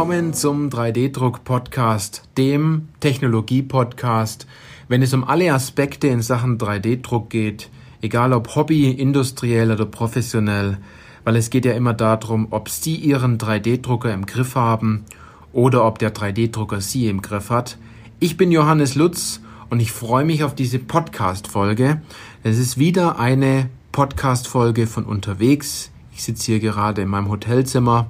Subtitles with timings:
[0.00, 4.46] Willkommen zum 3D-Druck-Podcast, dem Technologie-Podcast,
[4.88, 7.68] wenn es um alle Aspekte in Sachen 3D-Druck geht,
[8.00, 10.78] egal ob Hobby, industriell oder professionell,
[11.24, 15.04] weil es geht ja immer darum, ob Sie Ihren 3D-Drucker im Griff haben
[15.52, 17.76] oder ob der 3D-Drucker Sie im Griff hat.
[18.20, 22.00] Ich bin Johannes Lutz und ich freue mich auf diese Podcast-Folge.
[22.42, 25.90] Es ist wieder eine Podcast-Folge von unterwegs.
[26.14, 28.06] Ich sitze hier gerade in meinem Hotelzimmer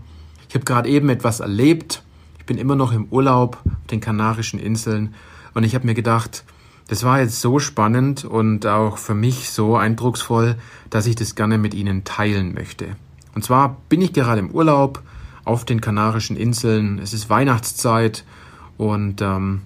[0.50, 2.02] ich habe gerade eben etwas erlebt.
[2.40, 5.14] Ich bin immer noch im Urlaub auf den Kanarischen Inseln
[5.54, 6.42] und ich habe mir gedacht,
[6.88, 10.56] das war jetzt so spannend und auch für mich so eindrucksvoll,
[10.90, 12.96] dass ich das gerne mit Ihnen teilen möchte.
[13.36, 15.04] Und zwar bin ich gerade im Urlaub
[15.44, 16.98] auf den Kanarischen Inseln.
[16.98, 18.24] Es ist Weihnachtszeit
[18.76, 19.62] und ähm,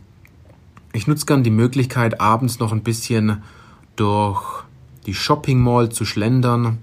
[0.93, 3.43] ich nutze gern die Möglichkeit, abends noch ein bisschen
[3.97, 4.65] durch
[5.07, 6.77] die Shopping Mall zu schlendern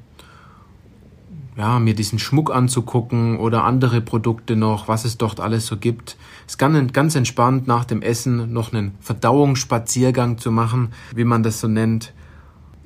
[1.58, 6.18] ja, mir diesen Schmuck anzugucken oder andere Produkte noch, was es dort alles so gibt.
[6.48, 11.60] Es kann ganz entspannt nach dem Essen noch einen Verdauungsspaziergang zu machen, wie man das
[11.60, 12.14] so nennt.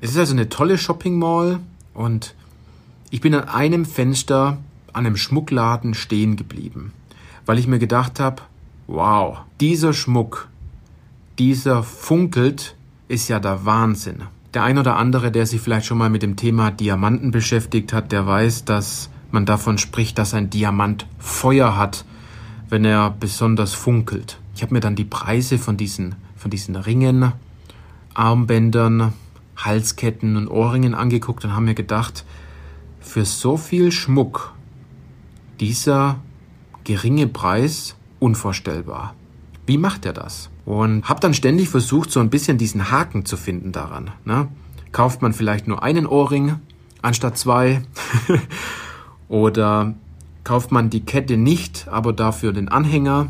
[0.01, 1.59] Es ist also eine tolle Shopping Mall
[1.93, 2.35] und
[3.11, 4.57] ich bin an einem Fenster
[4.93, 6.93] an einem Schmuckladen stehen geblieben,
[7.45, 8.41] weil ich mir gedacht habe,
[8.87, 10.47] wow, dieser Schmuck,
[11.37, 12.75] dieser funkelt,
[13.07, 14.23] ist ja der Wahnsinn.
[14.55, 18.13] Der ein oder andere, der sich vielleicht schon mal mit dem Thema Diamanten beschäftigt hat,
[18.13, 22.05] der weiß, dass man davon spricht, dass ein Diamant Feuer hat,
[22.69, 24.39] wenn er besonders funkelt.
[24.55, 27.33] Ich habe mir dann die Preise von diesen, von diesen Ringen,
[28.13, 29.11] Armbändern,
[29.57, 32.23] Halsketten und Ohrringen angeguckt und haben mir gedacht,
[33.01, 34.53] für so viel Schmuck
[35.59, 36.21] dieser
[36.85, 39.15] geringe Preis unvorstellbar.
[39.65, 40.49] Wie macht er das?
[40.65, 44.11] Und habe dann ständig versucht, so ein bisschen diesen Haken zu finden daran.
[44.25, 44.47] Ne?
[44.91, 46.59] Kauft man vielleicht nur einen Ohrring
[47.01, 47.81] anstatt zwei?
[49.27, 49.95] Oder
[50.43, 53.27] kauft man die Kette nicht, aber dafür den Anhänger?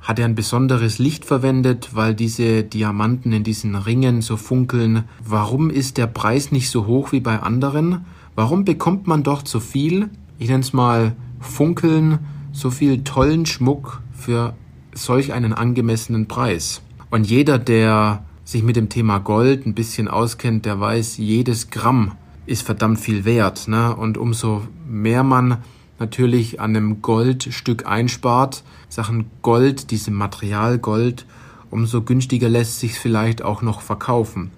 [0.00, 5.04] Hat er ein besonderes Licht verwendet, weil diese Diamanten in diesen Ringen so funkeln?
[5.24, 8.04] Warum ist der Preis nicht so hoch wie bei anderen?
[8.34, 12.18] Warum bekommt man dort so viel, ich nenne es mal Funkeln,
[12.52, 14.54] so viel tollen Schmuck für
[14.94, 16.82] solch einen angemessenen Preis.
[17.10, 22.12] Und jeder, der sich mit dem Thema Gold ein bisschen auskennt, der weiß, jedes Gramm
[22.46, 23.68] ist verdammt viel wert.
[23.68, 23.94] Ne?
[23.94, 25.58] Und umso mehr man
[25.98, 31.26] natürlich an einem Goldstück einspart, Sachen Gold, diesem Material Gold,
[31.70, 34.50] umso günstiger lässt sich vielleicht auch noch verkaufen.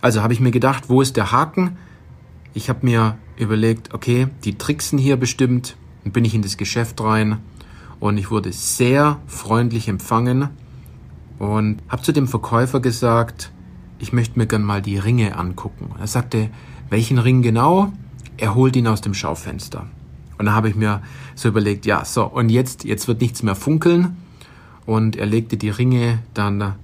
[0.00, 1.76] Also habe ich mir gedacht, wo ist der Haken?
[2.54, 5.76] Ich habe mir überlegt, okay, die tricksen hier bestimmt.
[6.04, 7.38] Dann bin ich in das Geschäft rein
[8.00, 10.48] und ich wurde sehr freundlich empfangen
[11.38, 13.52] und habe zu dem Verkäufer gesagt,
[13.98, 15.90] ich möchte mir gern mal die Ringe angucken.
[15.98, 16.50] Er sagte,
[16.88, 17.92] welchen Ring genau?
[18.38, 19.86] Er holt ihn aus dem Schaufenster.
[20.38, 21.02] Und da habe ich mir
[21.34, 24.16] so überlegt, ja, so, und jetzt, jetzt wird nichts mehr funkeln.
[24.86, 26.74] Und er legte die Ringe dann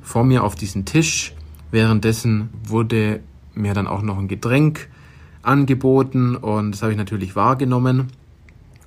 [0.00, 1.34] vor mir auf diesen Tisch.
[1.70, 3.20] Währenddessen wurde
[3.54, 4.88] mir dann auch noch ein Getränk
[5.42, 8.08] angeboten und das habe ich natürlich wahrgenommen.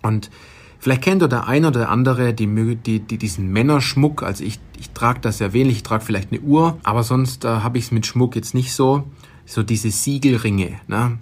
[0.01, 0.31] Und
[0.79, 4.23] Vielleicht kennt ihr der ein oder andere die, die, die diesen Männerschmuck.
[4.23, 7.47] Also ich, ich trage das sehr wenig, ich trage vielleicht eine Uhr, aber sonst äh,
[7.47, 9.03] habe ich es mit Schmuck jetzt nicht so.
[9.45, 10.79] So diese Siegelringe.
[10.87, 11.17] Ne?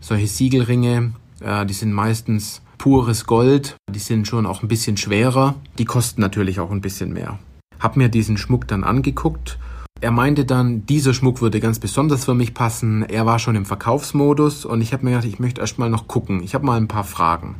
[0.00, 3.76] Solche Siegelringe, äh, die sind meistens pures Gold.
[3.90, 5.54] Die sind schon auch ein bisschen schwerer.
[5.78, 7.38] Die kosten natürlich auch ein bisschen mehr.
[7.80, 9.58] Hab mir diesen Schmuck dann angeguckt.
[10.00, 13.04] Er meinte dann, dieser Schmuck würde ganz besonders für mich passen.
[13.04, 16.08] Er war schon im Verkaufsmodus und ich habe mir gedacht, ich möchte erst mal noch
[16.08, 16.42] gucken.
[16.42, 17.54] Ich habe mal ein paar Fragen.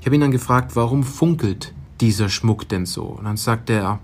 [0.00, 3.02] Ich habe ihn dann gefragt, warum funkelt dieser Schmuck denn so?
[3.02, 3.98] Und dann sagte er,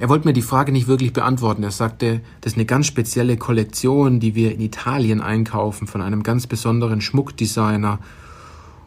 [0.00, 1.62] er wollte mir die Frage nicht wirklich beantworten.
[1.62, 6.24] Er sagte, das ist eine ganz spezielle Kollektion, die wir in Italien einkaufen von einem
[6.24, 8.00] ganz besonderen Schmuckdesigner.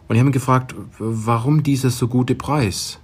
[0.09, 2.99] Und ich habe ihn gefragt, warum dieser so gute Preis?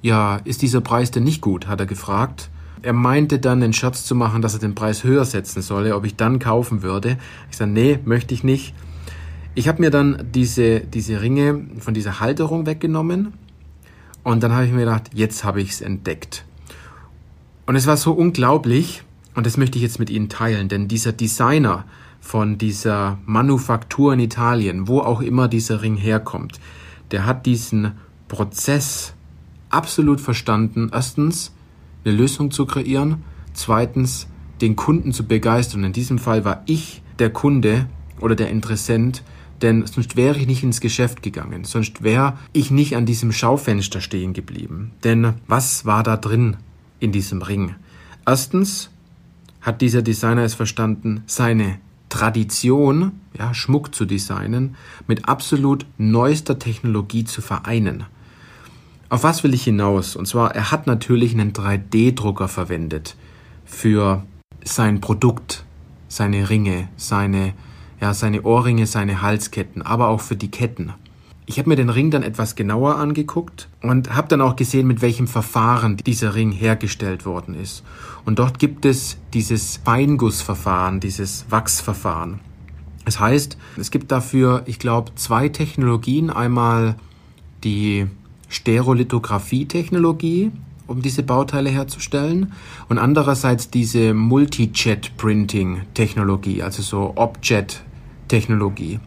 [0.00, 1.66] Ja, ist dieser Preis denn nicht gut?
[1.66, 2.50] hat er gefragt.
[2.82, 6.04] Er meinte dann den Scherz zu machen, dass er den Preis höher setzen solle, ob
[6.04, 7.18] ich dann kaufen würde.
[7.50, 8.74] Ich sagte, nee, möchte ich nicht.
[9.58, 13.32] Ich habe mir dann diese, diese Ringe von dieser Halterung weggenommen
[14.22, 16.44] und dann habe ich mir gedacht, jetzt habe ich es entdeckt.
[17.66, 19.02] Und es war so unglaublich
[19.34, 21.86] und das möchte ich jetzt mit Ihnen teilen, denn dieser Designer
[22.20, 26.60] von dieser Manufaktur in Italien, wo auch immer dieser Ring herkommt,
[27.10, 27.94] der hat diesen
[28.28, 29.12] Prozess
[29.70, 30.88] absolut verstanden.
[30.92, 31.52] Erstens,
[32.04, 33.24] eine Lösung zu kreieren.
[33.54, 34.28] Zweitens,
[34.60, 35.82] den Kunden zu begeistern.
[35.82, 37.86] In diesem Fall war ich der Kunde
[38.20, 39.24] oder der Interessent,
[39.62, 44.00] denn sonst wäre ich nicht ins Geschäft gegangen, sonst wäre ich nicht an diesem Schaufenster
[44.00, 44.92] stehen geblieben.
[45.04, 46.56] Denn was war da drin
[47.00, 47.74] in diesem Ring?
[48.26, 48.90] Erstens
[49.60, 51.78] hat dieser Designer es verstanden, seine
[52.08, 54.76] Tradition, ja, Schmuck zu designen,
[55.06, 58.04] mit absolut neuester Technologie zu vereinen.
[59.10, 60.16] Auf was will ich hinaus?
[60.16, 63.16] Und zwar, er hat natürlich einen 3D-Drucker verwendet
[63.64, 64.22] für
[64.64, 65.64] sein Produkt,
[66.08, 67.54] seine Ringe, seine,
[68.00, 70.92] ja, seine Ohrringe, seine Halsketten, aber auch für die Ketten.
[71.46, 75.00] Ich habe mir den Ring dann etwas genauer angeguckt und habe dann auch gesehen, mit
[75.00, 77.82] welchem Verfahren dieser Ring hergestellt worden ist.
[78.26, 82.40] Und dort gibt es dieses Feingussverfahren, dieses Wachsverfahren.
[83.06, 86.28] Das heißt, es gibt dafür, ich glaube, zwei Technologien.
[86.28, 86.96] Einmal
[87.64, 88.06] die
[88.50, 90.52] Stereolithografie-Technologie,
[90.86, 92.52] um diese Bauteile herzustellen,
[92.90, 97.14] und andererseits diese Multi-Jet-Printing-Technologie, also so
[98.28, 99.00] Objet-Technologie.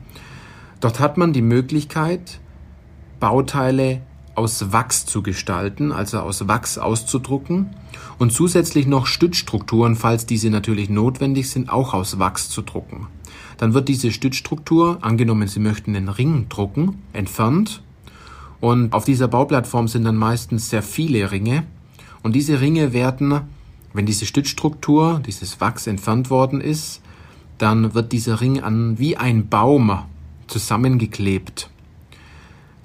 [0.79, 2.39] Dort hat man die Möglichkeit,
[3.19, 4.01] Bauteile
[4.33, 7.69] aus Wachs zu gestalten, also aus Wachs auszudrucken
[8.17, 13.07] und zusätzlich noch Stützstrukturen, falls diese natürlich notwendig sind, auch aus Wachs zu drucken.
[13.57, 17.83] Dann wird diese Stützstruktur, angenommen Sie möchten den Ring drucken, entfernt
[18.59, 21.63] und auf dieser Bauplattform sind dann meistens sehr viele Ringe
[22.23, 23.41] und diese Ringe werden,
[23.93, 27.01] wenn diese Stützstruktur, dieses Wachs entfernt worden ist,
[27.61, 30.03] dann wird dieser Ring an wie ein Baum
[30.47, 31.69] zusammengeklebt.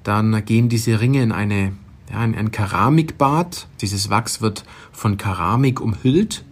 [0.03, 1.73] Dann gehen diese Ringe in eine
[2.11, 3.67] ja, in ein Keramikbad.
[3.81, 6.45] Dieses Wachs wird von Keramik umhüllt.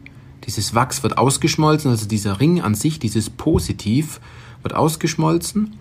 [0.45, 4.19] Dieses Wachs wird ausgeschmolzen, also dieser Ring an sich, dieses Positiv,
[4.62, 5.78] wird ausgeschmolzen.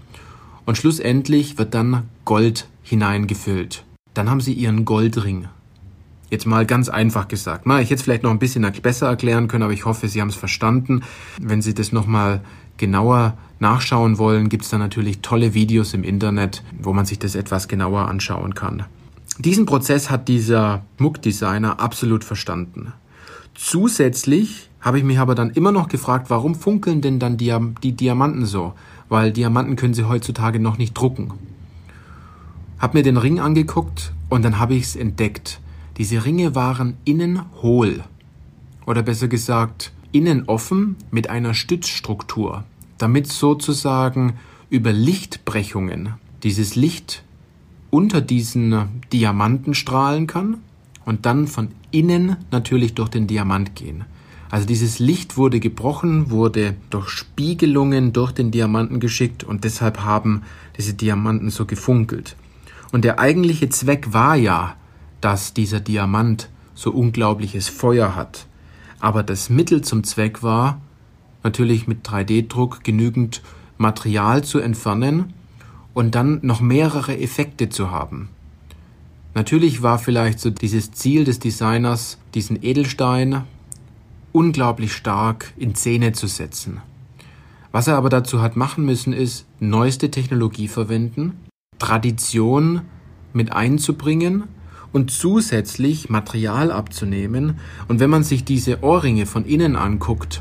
[0.64, 3.84] Und schlussendlich wird dann Gold hineingefüllt.
[4.14, 5.48] Dann haben Sie Ihren Goldring.
[6.34, 7.64] Jetzt mal ganz einfach gesagt.
[7.64, 10.20] Na, ich hätte es vielleicht noch ein bisschen besser erklären können, aber ich hoffe, Sie
[10.20, 11.02] haben es verstanden.
[11.40, 12.40] Wenn Sie das nochmal
[12.76, 17.36] genauer nachschauen wollen, gibt es da natürlich tolle Videos im Internet, wo man sich das
[17.36, 18.82] etwas genauer anschauen kann.
[19.38, 22.92] Diesen Prozess hat dieser Muckdesigner absolut verstanden.
[23.54, 27.92] Zusätzlich habe ich mich aber dann immer noch gefragt, warum funkeln denn dann die, die
[27.92, 28.72] Diamanten so?
[29.08, 31.30] Weil Diamanten können sie heutzutage noch nicht drucken.
[32.80, 35.60] Hab mir den Ring angeguckt und dann habe ich es entdeckt.
[35.96, 38.02] Diese Ringe waren innen hohl.
[38.86, 42.64] Oder besser gesagt, innen offen mit einer Stützstruktur,
[42.98, 44.34] damit sozusagen
[44.70, 47.22] über Lichtbrechungen dieses Licht
[47.90, 50.58] unter diesen Diamanten strahlen kann
[51.04, 54.04] und dann von innen natürlich durch den Diamant gehen.
[54.50, 60.42] Also dieses Licht wurde gebrochen, wurde durch Spiegelungen durch den Diamanten geschickt und deshalb haben
[60.76, 62.36] diese Diamanten so gefunkelt.
[62.92, 64.76] Und der eigentliche Zweck war ja,
[65.24, 68.46] dass dieser Diamant so unglaubliches Feuer hat.
[69.00, 70.82] Aber das Mittel zum Zweck war,
[71.42, 73.40] natürlich mit 3D-Druck genügend
[73.78, 75.32] Material zu entfernen
[75.94, 78.28] und dann noch mehrere Effekte zu haben.
[79.32, 83.44] Natürlich war vielleicht so dieses Ziel des Designers, diesen Edelstein
[84.32, 86.82] unglaublich stark in Szene zu setzen.
[87.72, 91.32] Was er aber dazu hat machen müssen, ist neueste Technologie verwenden,
[91.78, 92.82] Tradition
[93.32, 94.44] mit einzubringen
[94.94, 97.58] und zusätzlich Material abzunehmen.
[97.88, 100.40] Und wenn man sich diese Ohrringe von innen anguckt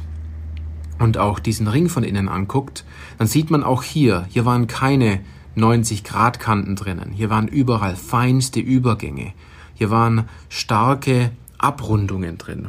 [0.99, 2.85] und auch diesen Ring von innen anguckt,
[3.17, 5.21] dann sieht man auch hier, hier waren keine
[5.55, 7.11] 90 Grad Kanten drinnen.
[7.11, 9.33] Hier waren überall feinste Übergänge.
[9.73, 12.67] Hier waren starke Abrundungen drin.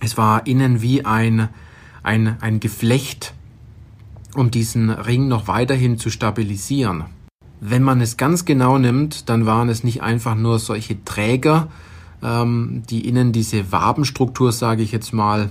[0.00, 1.48] Es war innen wie ein,
[2.02, 3.32] ein, ein Geflecht,
[4.34, 7.04] um diesen Ring noch weiterhin zu stabilisieren.
[7.60, 11.68] Wenn man es ganz genau nimmt, dann waren es nicht einfach nur solche Träger,
[12.22, 15.50] ähm, die innen diese Wabenstruktur, sage ich jetzt mal,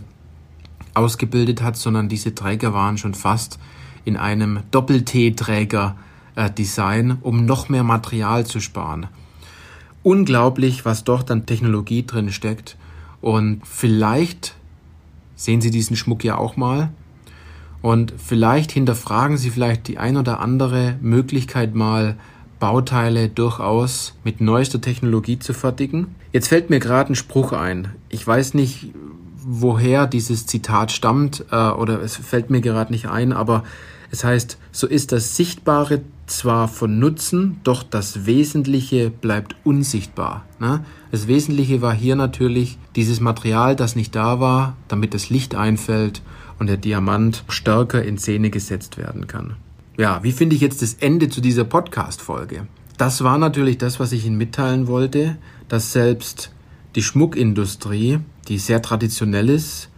[0.95, 3.59] ausgebildet hat, sondern diese Träger waren schon fast
[4.05, 5.95] in einem Doppel-T-Träger
[6.35, 9.07] äh, um noch mehr Material zu sparen.
[10.03, 12.77] Unglaublich, was doch dann Technologie drin steckt.
[13.21, 14.55] Und vielleicht
[15.35, 16.91] sehen Sie diesen Schmuck ja auch mal.
[17.81, 22.17] Und vielleicht hinterfragen Sie vielleicht die ein oder andere Möglichkeit mal,
[22.59, 26.07] Bauteile durchaus mit neuester Technologie zu fertigen.
[26.33, 27.89] Jetzt fällt mir gerade ein Spruch ein.
[28.09, 28.91] Ich weiß nicht,
[29.37, 33.63] woher dieses Zitat stammt, äh, oder es fällt mir gerade nicht ein, aber
[34.11, 40.45] es heißt, so ist das Sichtbare zwar von Nutzen, doch das Wesentliche bleibt unsichtbar.
[40.59, 40.83] Ne?
[41.11, 46.21] Das Wesentliche war hier natürlich dieses Material, das nicht da war, damit das Licht einfällt
[46.59, 49.55] und der Diamant stärker in Szene gesetzt werden kann.
[49.97, 52.67] Ja, wie finde ich jetzt das Ende zu dieser Podcast-Folge?
[52.97, 55.37] Das war natürlich das, was ich Ihnen mitteilen wollte,
[55.67, 56.51] dass selbst
[56.95, 59.89] die Schmuckindustrie, die sehr traditionell ist,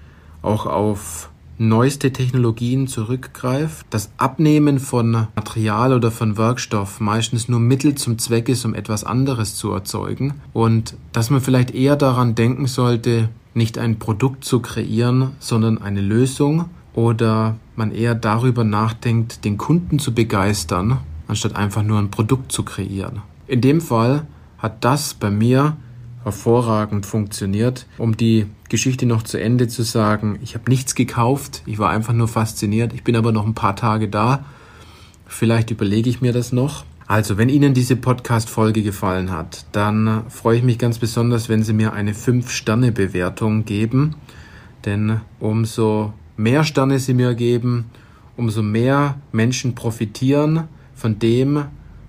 [0.42, 7.94] auch auf neueste Technologien zurückgreift, das Abnehmen von Material oder von Werkstoff meistens nur Mittel
[7.94, 12.66] zum Zweck ist, um etwas anderes zu erzeugen und dass man vielleicht eher daran denken
[12.66, 19.58] sollte, nicht ein Produkt zu kreieren, sondern eine Lösung oder man eher darüber nachdenkt, den
[19.58, 23.22] Kunden zu begeistern, anstatt einfach nur ein Produkt zu kreieren.
[23.48, 24.26] In dem Fall
[24.58, 25.78] hat das bei mir
[26.24, 27.88] hervorragend funktioniert.
[27.98, 32.14] Um die Geschichte noch zu Ende zu sagen, ich habe nichts gekauft, ich war einfach
[32.14, 32.94] nur fasziniert.
[32.94, 34.46] Ich bin aber noch ein paar Tage da.
[35.26, 36.86] Vielleicht überlege ich mir das noch.
[37.12, 41.74] Also, wenn Ihnen diese Podcast-Folge gefallen hat, dann freue ich mich ganz besonders, wenn Sie
[41.74, 44.16] mir eine 5-Sterne-Bewertung geben.
[44.86, 47.90] Denn umso mehr Sterne Sie mir geben,
[48.38, 51.66] umso mehr Menschen profitieren von dem,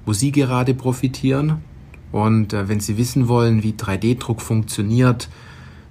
[0.07, 1.65] wo Sie gerade profitieren.
[2.13, 5.29] Und äh, wenn Sie wissen wollen, wie 3D-Druck funktioniert,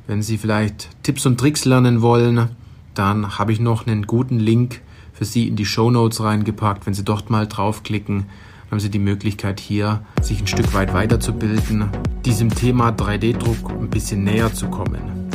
[0.07, 2.47] wenn Sie vielleicht Tipps und Tricks lernen wollen,
[2.93, 4.79] dann habe ich noch einen guten Link
[5.11, 6.85] für Sie in die Show Notes reingepackt.
[6.85, 8.27] Wenn Sie dort mal draufklicken,
[8.71, 11.89] haben Sie die Möglichkeit hier, sich ein Stück weit weiterzubilden,
[12.23, 15.29] diesem Thema 3D-Druck ein bisschen näher zu kommen.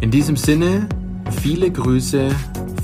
[0.00, 0.88] In diesem Sinne,
[1.42, 2.30] viele Grüße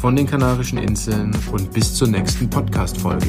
[0.01, 3.29] von den Kanarischen Inseln und bis zur nächsten Podcast-Folge.